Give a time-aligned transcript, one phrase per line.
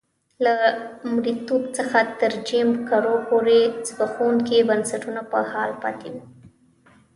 [0.45, 0.55] له
[1.13, 6.21] مریتوب څخه تر جیم کرو پورې زبېښونکي بنسټونه په حال پاتې وو.